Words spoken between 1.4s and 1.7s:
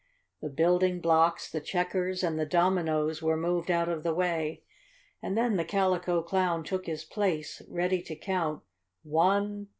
the